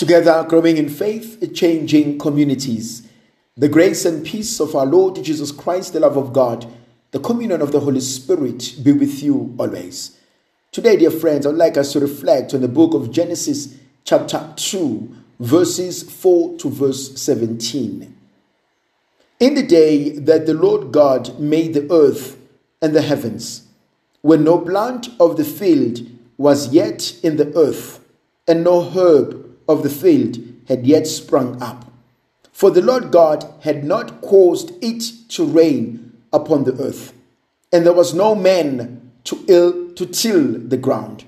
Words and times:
Together, 0.00 0.46
growing 0.48 0.78
in 0.78 0.88
faith, 0.88 1.52
changing 1.52 2.18
communities. 2.18 3.06
The 3.54 3.68
grace 3.68 4.06
and 4.06 4.24
peace 4.24 4.58
of 4.58 4.74
our 4.74 4.86
Lord 4.86 5.22
Jesus 5.22 5.52
Christ, 5.52 5.92
the 5.92 6.00
love 6.00 6.16
of 6.16 6.32
God, 6.32 6.66
the 7.10 7.18
communion 7.18 7.60
of 7.60 7.70
the 7.70 7.80
Holy 7.80 8.00
Spirit 8.00 8.76
be 8.82 8.92
with 8.92 9.22
you 9.22 9.54
always. 9.58 10.16
Today, 10.72 10.96
dear 10.96 11.10
friends, 11.10 11.44
I 11.44 11.50
would 11.50 11.58
like 11.58 11.76
us 11.76 11.92
to 11.92 12.00
reflect 12.00 12.54
on 12.54 12.62
the 12.62 12.66
book 12.66 12.94
of 12.94 13.10
Genesis, 13.10 13.76
chapter 14.02 14.54
2, 14.56 15.16
verses 15.38 16.02
4 16.02 16.56
to 16.56 16.70
verse 16.70 17.20
17. 17.20 18.16
In 19.38 19.54
the 19.54 19.62
day 19.62 20.18
that 20.18 20.46
the 20.46 20.54
Lord 20.54 20.92
God 20.92 21.38
made 21.38 21.74
the 21.74 21.92
earth 21.92 22.38
and 22.80 22.96
the 22.96 23.02
heavens, 23.02 23.66
when 24.22 24.44
no 24.44 24.56
plant 24.60 25.10
of 25.20 25.36
the 25.36 25.44
field 25.44 26.00
was 26.38 26.72
yet 26.72 27.22
in 27.22 27.36
the 27.36 27.54
earth, 27.54 28.02
and 28.48 28.64
no 28.64 28.82
herb 28.82 29.49
of 29.70 29.82
the 29.82 29.90
field 29.90 30.38
had 30.68 30.86
yet 30.86 31.06
sprung 31.06 31.60
up. 31.62 31.84
For 32.52 32.70
the 32.70 32.82
Lord 32.82 33.10
God 33.10 33.52
had 33.60 33.84
not 33.84 34.20
caused 34.20 34.72
it 34.82 35.02
to 35.30 35.44
rain 35.44 36.12
upon 36.32 36.64
the 36.64 36.74
earth, 36.82 37.12
and 37.72 37.86
there 37.86 37.92
was 37.92 38.12
no 38.12 38.34
man 38.34 39.12
to 39.24 39.44
ill 39.48 39.92
to 39.92 40.06
till 40.06 40.58
the 40.58 40.76
ground. 40.76 41.24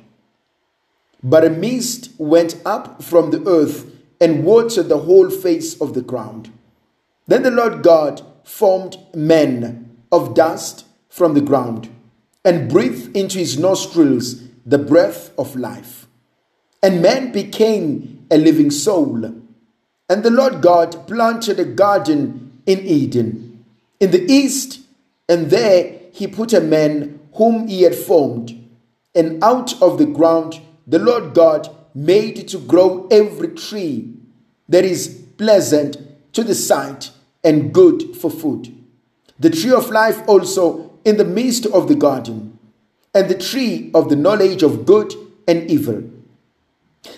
But 1.22 1.44
a 1.44 1.50
mist 1.50 2.10
went 2.18 2.60
up 2.66 3.02
from 3.02 3.30
the 3.30 3.48
earth 3.48 3.86
and 4.20 4.44
watered 4.44 4.88
the 4.88 4.98
whole 4.98 5.30
face 5.30 5.80
of 5.80 5.94
the 5.94 6.02
ground. 6.02 6.50
Then 7.26 7.42
the 7.42 7.50
Lord 7.50 7.82
God 7.82 8.22
formed 8.44 8.96
man 9.14 9.96
of 10.10 10.34
dust 10.34 10.84
from 11.08 11.34
the 11.34 11.40
ground 11.40 11.88
and 12.44 12.70
breathed 12.70 13.16
into 13.16 13.38
his 13.38 13.58
nostrils 13.58 14.42
the 14.66 14.78
breath 14.78 15.30
of 15.38 15.54
life. 15.56 16.06
And 16.82 17.00
man 17.00 17.30
became 17.30 18.11
a 18.32 18.38
living 18.38 18.70
soul. 18.70 19.24
And 20.08 20.22
the 20.22 20.30
Lord 20.30 20.60
God 20.60 21.06
planted 21.06 21.60
a 21.60 21.64
garden 21.64 22.60
in 22.66 22.80
Eden, 22.80 23.64
in 24.00 24.10
the 24.10 24.24
east, 24.30 24.80
and 25.28 25.50
there 25.50 26.00
he 26.12 26.26
put 26.26 26.52
a 26.52 26.60
man 26.60 27.20
whom 27.34 27.68
he 27.68 27.82
had 27.82 27.94
formed. 27.94 28.58
And 29.14 29.42
out 29.44 29.80
of 29.80 29.98
the 29.98 30.06
ground 30.06 30.60
the 30.86 30.98
Lord 30.98 31.34
God 31.34 31.68
made 31.94 32.48
to 32.48 32.58
grow 32.58 33.06
every 33.10 33.48
tree 33.48 34.14
that 34.68 34.84
is 34.84 35.22
pleasant 35.36 35.98
to 36.32 36.42
the 36.42 36.54
sight 36.54 37.10
and 37.44 37.72
good 37.72 38.16
for 38.16 38.30
food. 38.30 38.74
The 39.38 39.50
tree 39.50 39.72
of 39.72 39.90
life 39.90 40.20
also 40.26 40.98
in 41.04 41.16
the 41.16 41.24
midst 41.24 41.66
of 41.66 41.88
the 41.88 41.94
garden, 41.94 42.58
and 43.14 43.28
the 43.28 43.38
tree 43.38 43.90
of 43.92 44.08
the 44.08 44.16
knowledge 44.16 44.62
of 44.62 44.86
good 44.86 45.12
and 45.46 45.70
evil. 45.70 46.02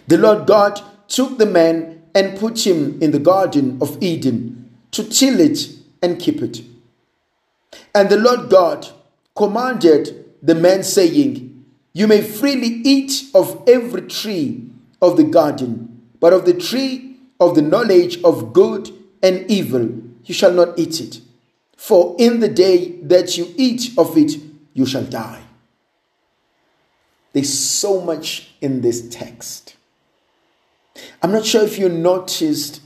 The 0.08 0.18
Lord 0.18 0.46
God 0.46 0.80
took 1.08 1.38
the 1.38 1.46
man 1.46 2.02
and 2.14 2.38
put 2.38 2.66
him 2.66 3.00
in 3.02 3.10
the 3.10 3.18
garden 3.18 3.78
of 3.80 4.02
Eden 4.02 4.70
to 4.92 5.04
till 5.04 5.40
it 5.40 5.68
and 6.02 6.20
keep 6.20 6.40
it. 6.42 6.62
And 7.94 8.08
the 8.08 8.16
Lord 8.16 8.50
God 8.50 8.88
commanded 9.34 10.24
the 10.42 10.54
man, 10.54 10.82
saying, 10.82 11.64
You 11.92 12.06
may 12.06 12.22
freely 12.22 12.68
eat 12.84 13.24
of 13.34 13.62
every 13.66 14.02
tree 14.02 14.68
of 15.00 15.16
the 15.16 15.24
garden, 15.24 16.02
but 16.20 16.32
of 16.32 16.44
the 16.44 16.54
tree 16.54 17.16
of 17.40 17.54
the 17.54 17.62
knowledge 17.62 18.22
of 18.22 18.52
good 18.52 18.90
and 19.22 19.50
evil 19.50 19.90
you 20.24 20.34
shall 20.34 20.52
not 20.52 20.78
eat 20.78 21.00
it. 21.00 21.20
For 21.76 22.16
in 22.18 22.40
the 22.40 22.48
day 22.48 22.92
that 23.02 23.36
you 23.36 23.52
eat 23.56 23.92
of 23.98 24.16
it, 24.16 24.32
you 24.72 24.86
shall 24.86 25.04
die. 25.04 25.42
There's 27.32 27.52
so 27.52 28.00
much 28.00 28.52
in 28.60 28.80
this 28.80 29.08
text. 29.08 29.76
I'm 31.22 31.32
not 31.32 31.44
sure 31.44 31.62
if 31.62 31.78
you 31.78 31.88
noticed 31.88 32.80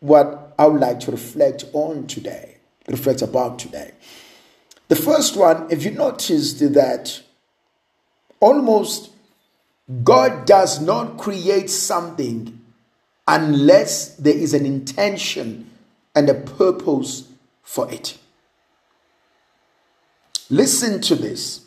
what 0.00 0.54
I 0.58 0.66
would 0.66 0.80
like 0.80 1.00
to 1.00 1.10
reflect 1.10 1.64
on 1.72 2.06
today, 2.06 2.56
reflect 2.88 3.22
about 3.22 3.58
today. 3.58 3.92
The 4.88 4.96
first 4.96 5.36
one, 5.36 5.70
if 5.70 5.84
you 5.84 5.90
noticed 5.90 6.58
that 6.72 7.22
almost 8.40 9.10
God 10.04 10.46
does 10.46 10.80
not 10.80 11.18
create 11.18 11.68
something 11.68 12.60
unless 13.26 14.14
there 14.16 14.34
is 14.36 14.54
an 14.54 14.64
intention 14.64 15.70
and 16.14 16.28
a 16.28 16.34
purpose 16.34 17.28
for 17.62 17.90
it. 17.92 18.18
Listen 20.48 21.00
to 21.02 21.14
this. 21.14 21.62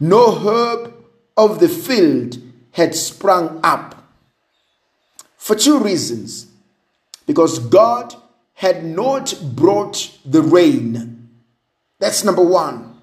No 0.00 0.34
herb 0.34 0.94
of 1.36 1.60
the 1.60 1.68
field 1.68 2.38
had 2.72 2.94
sprung 2.94 3.60
up 3.62 3.97
for 5.48 5.54
two 5.54 5.78
reasons. 5.78 6.46
Because 7.26 7.58
God 7.58 8.14
had 8.52 8.84
not 8.84 9.34
brought 9.54 10.14
the 10.26 10.42
rain. 10.42 11.30
That's 11.98 12.22
number 12.22 12.42
one. 12.44 12.98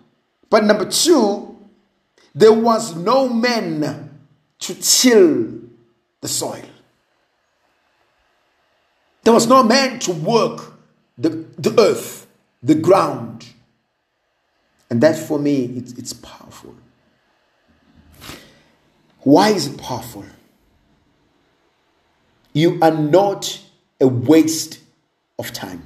But 0.52 0.64
number 0.64 0.88
two, 0.88 1.58
there 2.36 2.54
was 2.54 2.96
no 2.96 3.28
man 3.28 4.20
to 4.60 4.76
till 4.76 5.60
the 6.22 6.28
soil. 6.28 6.70
There 9.24 9.34
was 9.34 9.48
no 9.48 9.64
man 9.64 9.98
to 10.02 10.12
work 10.12 10.72
the, 11.18 11.30
the 11.58 11.74
earth, 11.82 12.28
the 12.62 12.76
ground. 12.76 13.48
And 14.92 15.02
that 15.02 15.18
for 15.18 15.40
me, 15.40 15.66
it's, 15.78 15.94
it's 15.94 16.14
powerful. 16.14 16.76
Why 19.22 19.50
is 19.50 19.66
it 19.66 19.80
powerful? 19.80 20.26
You 22.56 22.80
are 22.82 22.92
not 22.92 23.60
a 24.00 24.08
waste 24.08 24.80
of 25.38 25.52
time. 25.52 25.84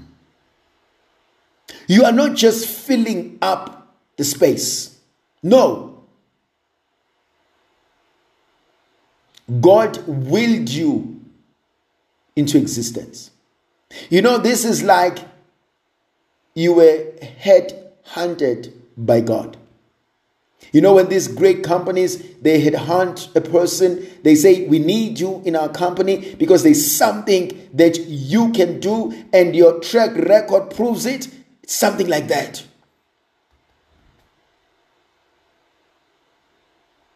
You 1.87 2.05
are 2.05 2.11
not 2.11 2.37
just 2.37 2.67
filling 2.67 3.39
up 3.41 3.95
the 4.17 4.23
space. 4.23 4.99
No. 5.41 6.03
God 9.59 9.97
willed 10.05 10.69
you 10.69 11.19
into 12.35 12.59
existence. 12.59 13.31
You 14.11 14.21
know, 14.21 14.37
this 14.37 14.63
is 14.63 14.83
like 14.83 15.17
you 16.53 16.73
were 16.73 17.13
head 17.39 17.93
hunted 18.05 18.79
by 18.95 19.21
God. 19.21 19.57
You 20.71 20.81
know, 20.81 20.93
when 20.93 21.09
these 21.09 21.27
great 21.27 21.63
companies 21.63 22.35
they 22.41 22.63
headhunt 22.63 23.35
a 23.35 23.41
person, 23.41 24.05
they 24.23 24.35
say, 24.35 24.67
We 24.67 24.79
need 24.79 25.19
you 25.19 25.41
in 25.45 25.55
our 25.55 25.69
company 25.69 26.35
because 26.35 26.63
there's 26.63 26.89
something 26.91 27.69
that 27.73 27.99
you 27.99 28.51
can 28.51 28.79
do 28.79 29.13
and 29.33 29.55
your 29.55 29.79
track 29.79 30.15
record 30.15 30.69
proves 30.75 31.05
it. 31.05 31.27
Something 31.65 32.07
like 32.07 32.27
that. 32.27 32.65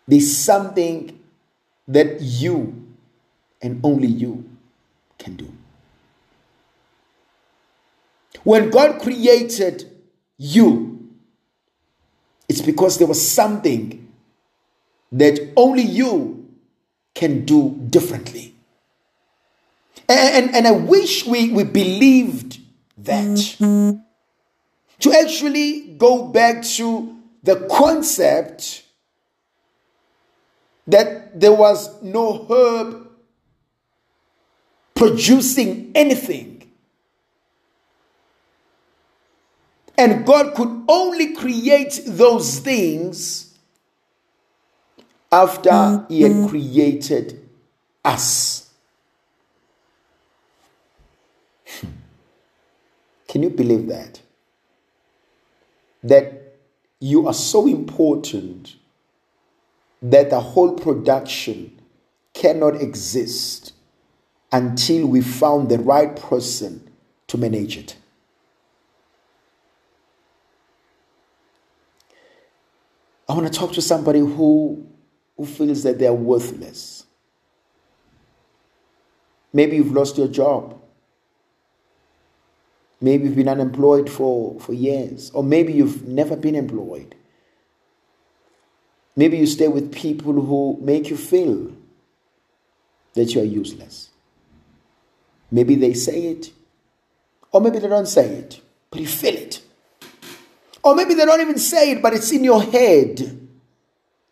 There's 0.08 0.36
something 0.36 1.20
that 1.88 2.22
you 2.22 2.88
and 3.62 3.80
only 3.84 4.08
you 4.08 4.50
can 5.18 5.36
do. 5.36 5.52
When 8.44 8.70
God 8.70 9.02
created 9.02 9.90
you, 10.38 10.93
it's 12.54 12.62
because 12.62 13.00
there 13.00 13.08
was 13.08 13.28
something 13.28 14.08
that 15.12 15.40
only 15.58 15.82
you 15.82 16.48
can 17.16 17.46
do 17.46 17.76
differently. 17.90 18.54
And, 20.08 20.46
and, 20.46 20.56
and 20.56 20.68
I 20.68 20.72
wish 20.72 21.26
we, 21.26 21.52
we 21.52 21.64
believed 21.64 22.60
that. 23.00 23.38
To 25.00 25.12
actually 25.12 25.96
go 25.98 26.28
back 26.28 26.64
to 26.78 27.18
the 27.42 27.68
concept 27.70 28.84
that 30.88 31.40
there 31.40 31.52
was 31.52 32.02
no 32.04 32.46
herb 32.50 33.08
producing 34.94 35.92
anything 35.96 36.63
And 39.98 40.26
God 40.26 40.56
could 40.56 40.86
only 40.88 41.36
create 41.36 42.02
those 42.06 42.60
things 42.60 43.54
after 45.32 46.06
He 46.10 46.22
had 46.22 46.32
mm-hmm. 46.32 46.48
created 46.48 47.48
us. 48.04 48.70
Can 53.28 53.42
you 53.42 53.50
believe 53.50 53.88
that? 53.88 54.22
That 56.04 56.56
you 57.00 57.28
are 57.28 57.34
so 57.34 57.68
important 57.68 58.76
that 60.02 60.30
the 60.30 60.40
whole 60.40 60.74
production 60.74 61.82
cannot 62.34 62.76
exist 62.82 63.74
until 64.52 65.08
we 65.08 65.22
found 65.22 65.70
the 65.70 65.80
right 65.80 66.16
person 66.16 66.92
to 67.28 67.38
manage 67.38 67.78
it. 67.78 67.96
I 73.28 73.34
want 73.34 73.52
to 73.52 73.60
talk 73.60 73.74
to 73.74 73.82
somebody 73.82 74.20
who, 74.20 74.86
who 75.38 75.46
feels 75.46 75.84
that 75.84 76.00
they're 76.00 76.14
worthless. 76.14 77.06
Maybe 79.54 79.78
you've 79.78 79.94
lost 79.94 80.18
your 80.18 80.28
job. 80.28 80.80
Maybe 83.00 83.26
you've 83.26 83.36
been 83.36 83.50
unemployed 83.50 84.10
for, 84.10 84.60
for 84.60 84.74
years, 84.74 85.30
or 85.32 85.44
maybe 85.44 85.74
you've 85.74 86.08
never 86.08 86.36
been 86.36 86.56
employed. 86.56 87.16
Maybe 89.16 89.38
you 89.38 89.46
stay 89.46 89.68
with 89.68 89.94
people 89.94 90.34
who 90.34 90.80
make 90.82 91.10
you 91.10 91.18
feel 91.18 91.72
that 93.14 93.36
you 93.36 93.42
are 93.42 93.46
useless. 93.46 94.10
Maybe 95.52 95.76
they 95.76 95.94
say 95.94 96.28
it, 96.28 96.52
or 97.52 97.62
maybe 97.62 97.80
they 97.80 97.88
don't 97.88 98.08
say 98.08 98.26
it, 98.26 98.62
but 98.90 99.02
you 99.02 99.08
feel 99.08 99.36
it. 99.36 99.62
Or 100.84 100.96
maybe 100.96 101.14
they 101.14 101.26
don't 101.26 101.42
even 101.42 101.58
say 101.58 101.92
it, 101.92 102.02
but 102.02 102.14
it's 102.14 102.32
in 102.32 102.44
your 102.44 102.62
head. 102.62 103.40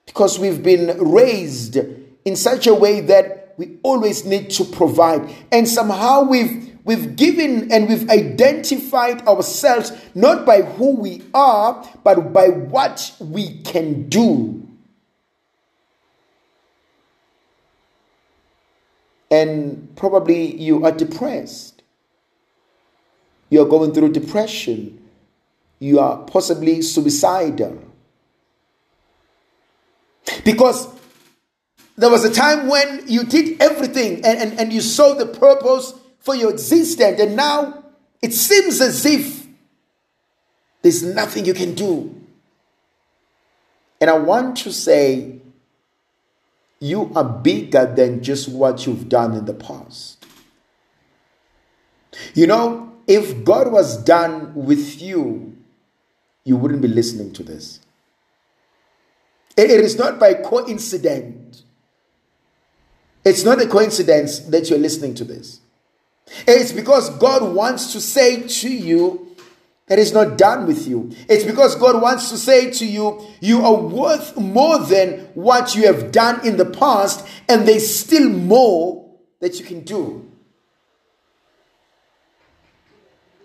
Because 0.05 0.37
we've 0.37 0.61
been 0.61 0.97
raised 0.99 1.77
in 2.25 2.35
such 2.35 2.67
a 2.67 2.73
way 2.73 2.99
that 3.01 3.53
we 3.57 3.77
always 3.83 4.25
need 4.25 4.49
to 4.51 4.65
provide. 4.65 5.33
And 5.51 5.67
somehow 5.67 6.23
we've 6.23 6.69
we've 6.83 7.15
given 7.15 7.71
and 7.71 7.87
we've 7.87 8.09
identified 8.09 9.25
ourselves 9.27 9.91
not 10.15 10.45
by 10.45 10.61
who 10.61 10.95
we 10.95 11.21
are, 11.33 11.87
but 12.03 12.33
by 12.33 12.47
what 12.47 13.15
we 13.19 13.61
can 13.61 14.09
do. 14.09 14.67
And 19.29 19.95
probably 19.95 20.57
you 20.57 20.83
are 20.85 20.91
depressed. 20.91 21.83
You 23.49 23.61
are 23.61 23.65
going 23.65 23.93
through 23.93 24.11
depression. 24.11 25.00
You 25.81 25.99
are 25.99 26.19
possibly 26.25 26.83
suicidal. 26.83 27.83
Because 30.45 30.87
there 31.97 32.11
was 32.11 32.23
a 32.23 32.31
time 32.31 32.67
when 32.67 33.03
you 33.07 33.23
did 33.23 33.59
everything 33.59 34.23
and, 34.23 34.37
and, 34.37 34.59
and 34.59 34.71
you 34.71 34.79
saw 34.79 35.15
the 35.15 35.25
purpose 35.25 35.95
for 36.19 36.35
your 36.35 36.51
existence, 36.51 37.19
and 37.19 37.35
now 37.35 37.83
it 38.21 38.31
seems 38.31 38.79
as 38.79 39.03
if 39.07 39.47
there's 40.83 41.01
nothing 41.01 41.45
you 41.45 41.55
can 41.55 41.73
do. 41.73 42.15
And 43.99 44.07
I 44.07 44.19
want 44.19 44.57
to 44.57 44.71
say, 44.71 45.39
you 46.79 47.11
are 47.15 47.23
bigger 47.23 47.91
than 47.91 48.21
just 48.21 48.49
what 48.49 48.85
you've 48.85 49.09
done 49.09 49.33
in 49.33 49.45
the 49.45 49.55
past. 49.55 50.23
You 52.35 52.45
know, 52.45 52.93
if 53.07 53.43
God 53.43 53.71
was 53.71 53.97
done 53.97 54.53
with 54.53 55.01
you, 55.01 55.50
you 56.43 56.57
wouldn't 56.57 56.81
be 56.81 56.87
listening 56.87 57.31
to 57.33 57.43
this. 57.43 57.79
It 59.57 59.69
is 59.69 59.97
not 59.97 60.19
by 60.19 60.33
coincidence. 60.33 61.63
It's 63.23 63.43
not 63.43 63.61
a 63.61 63.67
coincidence 63.67 64.39
that 64.39 64.69
you're 64.69 64.79
listening 64.79 65.13
to 65.15 65.23
this. 65.23 65.59
It's 66.47 66.71
because 66.71 67.09
God 67.17 67.53
wants 67.53 67.91
to 67.93 68.01
say 68.01 68.47
to 68.47 68.69
you 68.69 69.35
that 69.87 69.99
He's 69.99 70.13
not 70.13 70.37
done 70.37 70.65
with 70.65 70.87
you. 70.87 71.11
It's 71.27 71.43
because 71.43 71.75
God 71.75 72.01
wants 72.01 72.29
to 72.29 72.37
say 72.37 72.71
to 72.71 72.85
you, 72.85 73.21
you 73.41 73.63
are 73.63 73.75
worth 73.75 74.37
more 74.37 74.79
than 74.79 75.19
what 75.33 75.75
you 75.75 75.85
have 75.85 76.11
done 76.11 76.45
in 76.47 76.57
the 76.57 76.65
past, 76.65 77.27
and 77.49 77.67
there's 77.67 77.93
still 77.93 78.29
more 78.29 79.05
that 79.41 79.59
you 79.59 79.65
can 79.65 79.81
do. 79.81 80.31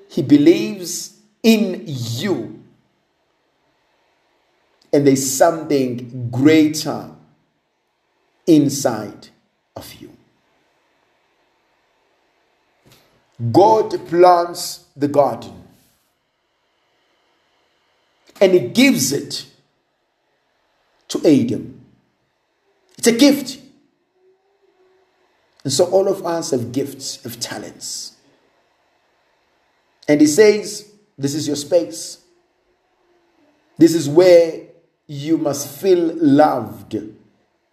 He 0.08 0.22
believes 0.22 1.18
in 1.42 1.82
you. 1.86 2.55
And 4.96 5.06
there's 5.06 5.30
something 5.30 6.30
greater 6.30 7.10
inside 8.46 9.28
of 9.76 9.92
you. 9.96 10.10
God 13.52 13.90
plants 14.08 14.86
the 14.96 15.06
garden 15.06 15.64
and 18.40 18.54
He 18.54 18.60
gives 18.68 19.12
it 19.12 19.44
to 21.08 21.18
Adam. 21.18 21.78
It's 22.96 23.08
a 23.08 23.12
gift. 23.12 23.60
And 25.62 25.70
so 25.74 25.90
all 25.90 26.08
of 26.08 26.24
us 26.24 26.52
have 26.52 26.72
gifts, 26.72 27.22
have 27.22 27.38
talents. 27.38 28.16
And 30.08 30.22
He 30.22 30.26
says, 30.26 30.90
This 31.18 31.34
is 31.34 31.46
your 31.46 31.56
space. 31.56 32.22
This 33.76 33.94
is 33.94 34.08
where 34.08 34.65
you 35.06 35.38
must 35.38 35.80
feel 35.80 36.12
loved, 36.16 36.96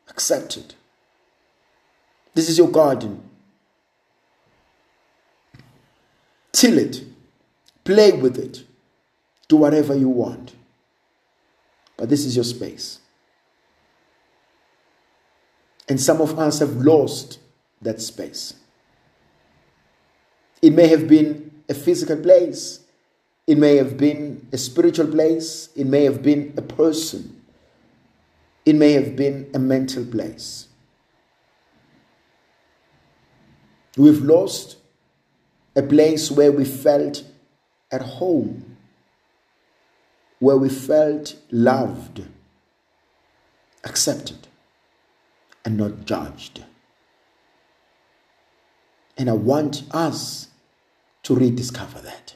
accepted. 0.10 0.76
This 2.34 2.50
is 2.50 2.58
your 2.58 2.70
garden. 2.70 3.30
Till 6.52 6.78
it, 6.78 7.04
play 7.84 8.12
with 8.12 8.38
it, 8.38 8.64
do 9.48 9.58
whatever 9.58 9.96
you 9.96 10.10
want. 10.10 10.54
But 11.98 12.10
this 12.10 12.26
is 12.26 12.36
your 12.36 12.46
space. 12.46 13.00
And 15.90 16.00
some 16.00 16.22
of 16.22 16.40
us 16.40 16.60
have 16.60 16.78
lost 16.78 17.40
that 17.82 18.02
space. 18.02 18.56
It 20.62 20.72
may 20.72 20.88
have 20.88 21.08
been 21.08 21.52
a 21.68 21.74
physical 21.74 22.18
place, 22.18 22.80
it 23.46 23.58
may 23.58 23.76
have 23.76 23.98
been 23.98 24.48
a 24.52 24.58
spiritual 24.58 25.08
place, 25.08 25.70
it 25.76 25.86
may 25.86 26.04
have 26.06 26.22
been 26.22 26.54
a 26.58 26.62
person, 26.62 27.42
it 28.66 28.76
may 28.76 28.94
have 28.94 29.16
been 29.16 29.50
a 29.54 29.60
mental 29.60 30.06
place. 30.06 30.68
We've 33.98 34.22
lost 34.22 34.78
a 35.76 35.84
place 35.84 36.32
where 36.32 36.52
we 36.52 36.66
felt 36.66 37.24
at 37.92 38.02
home, 38.02 38.78
where 40.40 40.58
we 40.58 40.70
felt 40.70 41.36
loved, 41.52 42.24
accepted, 43.84 44.48
and 45.66 45.78
not 45.78 46.06
judged. 46.06 46.64
And 49.18 49.30
I 49.30 49.34
want 49.34 49.84
us 49.92 50.48
to 51.24 51.36
rediscover 51.36 52.02
that. 52.02 52.36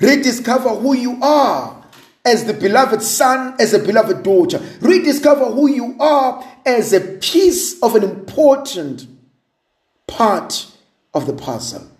Rediscover 0.00 0.70
who 0.70 0.94
you 0.94 1.18
are 1.22 1.84
as 2.24 2.44
the 2.44 2.54
beloved 2.54 3.02
son, 3.02 3.54
as 3.58 3.74
a 3.74 3.78
beloved 3.78 4.22
daughter. 4.22 4.60
Rediscover 4.80 5.46
who 5.46 5.68
you 5.68 5.96
are 5.98 6.44
as 6.64 6.92
a 6.92 7.00
piece 7.00 7.80
of 7.82 7.96
an 7.96 8.04
important 8.04 9.06
part 10.06 10.66
of 11.14 11.26
the 11.26 11.32
puzzle. 11.32 11.90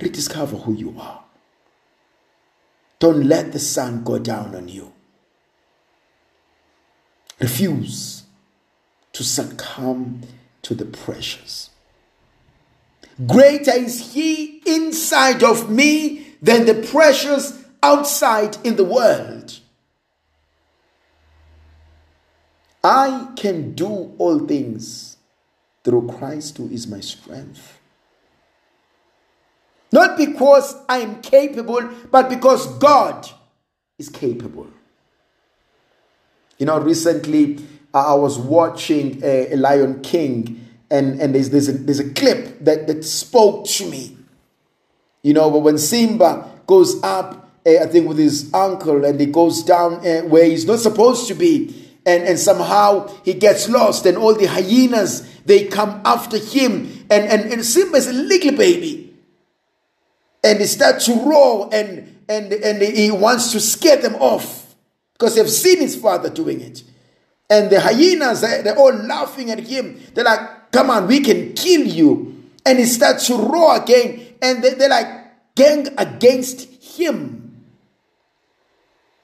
Rediscover 0.00 0.56
who 0.56 0.74
you 0.74 0.96
are. 0.98 1.24
Don't 2.98 3.24
let 3.24 3.52
the 3.52 3.58
sun 3.58 4.04
go 4.04 4.18
down 4.18 4.54
on 4.54 4.68
you. 4.68 4.92
Refuse 7.38 8.24
to 9.12 9.24
succumb 9.24 10.22
to 10.62 10.74
the 10.74 10.84
pressures. 10.84 11.70
Greater 13.26 13.72
is 13.72 14.14
He 14.14 14.62
inside 14.66 15.42
of 15.42 15.70
me 15.70 16.34
than 16.42 16.66
the 16.66 16.74
precious 16.74 17.62
outside 17.82 18.56
in 18.64 18.76
the 18.76 18.84
world. 18.84 19.58
I 22.82 23.28
can 23.36 23.74
do 23.74 24.14
all 24.18 24.38
things 24.38 25.18
through 25.84 26.08
Christ 26.08 26.56
who 26.56 26.68
is 26.68 26.86
my 26.86 27.00
strength. 27.00 27.78
Not 29.92 30.16
because 30.16 30.76
I 30.88 30.98
am 30.98 31.20
capable, 31.20 31.90
but 32.10 32.28
because 32.28 32.66
God 32.78 33.28
is 33.98 34.08
capable. 34.08 34.68
You 36.58 36.66
know, 36.66 36.78
recently 36.78 37.58
I 37.92 38.14
was 38.14 38.38
watching 38.38 39.20
a, 39.22 39.52
a 39.52 39.56
Lion 39.56 40.00
King, 40.00 40.68
and, 40.90 41.20
and 41.20 41.34
there's, 41.34 41.50
there's, 41.50 41.68
a, 41.68 41.72
there's 41.72 42.00
a 42.00 42.10
clip 42.10 42.58
that, 42.64 42.86
that 42.86 43.04
spoke 43.04 43.66
to 43.66 43.88
me. 43.88 44.16
You 45.22 45.34
know, 45.34 45.50
but 45.50 45.60
when 45.60 45.78
Simba 45.78 46.50
goes 46.66 47.02
up, 47.02 47.50
uh, 47.66 47.82
I 47.82 47.86
think 47.86 48.08
with 48.08 48.18
his 48.18 48.52
uncle, 48.54 49.04
and 49.04 49.20
he 49.20 49.26
goes 49.26 49.62
down 49.62 50.06
uh, 50.06 50.22
where 50.22 50.44
he's 50.46 50.66
not 50.66 50.78
supposed 50.78 51.28
to 51.28 51.34
be, 51.34 51.88
and, 52.06 52.22
and 52.24 52.38
somehow 52.38 53.06
he 53.24 53.34
gets 53.34 53.68
lost, 53.68 54.06
and 54.06 54.16
all 54.16 54.34
the 54.34 54.46
hyenas 54.46 55.28
they 55.44 55.66
come 55.66 56.00
after 56.04 56.38
him, 56.38 57.06
and, 57.10 57.24
and, 57.24 57.52
and 57.52 57.64
Simba 57.64 57.98
is 57.98 58.06
a 58.06 58.12
little 58.12 58.56
baby, 58.56 59.14
and 60.42 60.58
he 60.58 60.66
starts 60.66 61.04
to 61.06 61.14
roar, 61.14 61.68
and 61.70 62.16
and 62.28 62.52
and 62.52 62.80
he 62.80 63.10
wants 63.10 63.52
to 63.52 63.60
scare 63.60 63.98
them 63.98 64.14
off 64.14 64.74
because 65.12 65.34
they've 65.34 65.50
seen 65.50 65.80
his 65.80 65.96
father 65.96 66.30
doing 66.30 66.62
it, 66.62 66.82
and 67.50 67.68
the 67.68 67.80
hyenas 67.80 68.40
they're 68.40 68.78
all 68.78 68.94
laughing 68.94 69.50
at 69.50 69.60
him. 69.60 70.00
They're 70.14 70.24
like, 70.24 70.48
"Come 70.72 70.90
on, 70.90 71.06
we 71.06 71.20
can 71.20 71.52
kill 71.54 71.82
you," 71.82 72.44
and 72.64 72.78
he 72.78 72.86
starts 72.86 73.26
to 73.26 73.36
roar 73.36 73.76
again, 73.82 74.34
and 74.42 74.62
they, 74.62 74.74
they're 74.74 74.88
like 74.88 75.54
gang 75.54 75.88
against 75.98 76.68
him. 76.82 77.36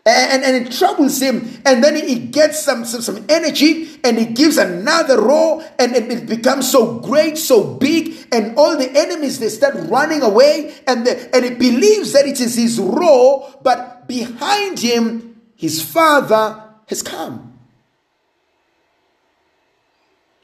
and, 0.07 0.45
and 0.45 0.67
it 0.67 0.73
troubles 0.73 1.21
him. 1.21 1.61
And 1.65 1.83
then 1.83 1.97
he 1.97 2.19
gets 2.19 2.63
some, 2.63 2.85
some, 2.85 3.03
some 3.03 3.27
energy 3.29 3.99
and 4.05 4.17
he 4.19 4.27
gives 4.27 4.57
another 4.57 5.21
roar 5.21 5.65
and, 5.81 5.97
and 5.97 6.13
it 6.13 6.27
becomes 6.27 6.71
so 6.71 7.01
great, 7.01 7.37
so 7.37 7.65
big. 7.65 8.15
And 8.31 8.57
all 8.57 8.77
the 8.77 8.89
enemies, 8.89 9.41
they 9.41 9.49
start 9.49 9.75
running 9.89 10.23
away 10.23 10.75
and, 10.87 11.05
the, 11.05 11.35
and 11.35 11.45
he 11.45 11.55
believes 11.55 12.13
that 12.13 12.25
it 12.25 12.41
is 12.41 12.55
his 12.55 12.79
roar, 12.79 13.53
but 13.63 14.07
behind 14.07 14.79
him, 14.79 15.41
his 15.57 15.83
father 15.83 16.63
has 16.87 17.03
come. 17.03 17.56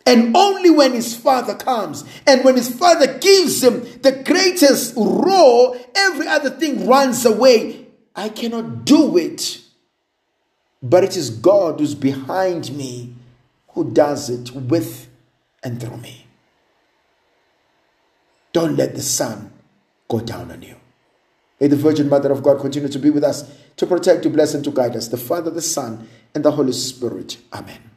And 0.05 0.37
only 0.37 0.71
when 0.71 0.93
his 0.93 1.17
father 1.17 1.55
comes 1.55 2.05
and 2.27 2.45
when 2.45 2.57
his 2.57 2.75
father 2.75 3.19
gives 3.19 3.63
him 3.63 3.83
the 4.03 4.23
greatest 4.25 4.95
roar, 4.97 5.77
every 5.95 6.27
other 6.27 6.51
thing 6.51 6.87
runs 6.87 7.25
away. 7.25 7.87
I 8.15 8.29
cannot 8.29 8.85
do 8.85 9.17
it. 9.17 9.61
But 10.83 11.05
it 11.05 11.17
is 11.17 11.31
God 11.31 11.79
who's 11.79 11.95
behind 11.95 12.77
me 12.77 13.15
who 13.69 13.91
does 13.91 14.29
it 14.29 14.51
with 14.53 15.09
and 15.63 15.81
through 15.81 15.99
me. 15.99 16.27
Don't 18.53 18.77
let 18.77 18.95
the 18.95 19.03
sun 19.03 19.53
go 20.09 20.21
down 20.21 20.51
on 20.51 20.63
you. 20.63 20.77
May 21.61 21.69
the 21.69 21.77
Virgin 21.77 22.09
Mother 22.09 22.33
of 22.33 22.43
God 22.43 22.61
continue 22.61 22.89
to 22.89 22.99
be 22.99 23.09
with 23.09 23.23
us, 23.23 23.51
to 23.77 23.87
protect, 23.87 24.25
to 24.25 24.31
bless, 24.31 24.53
and 24.53 24.65
to 24.65 24.73
guide 24.73 24.97
us, 24.97 25.09
the 25.09 25.17
Father, 25.17 25.51
the 25.51 25.63
Son, 25.63 26.09
and 26.35 26.45
the 26.45 26.51
Holy 26.51 26.73
Spirit. 26.73 27.39
Amen. 27.53 27.91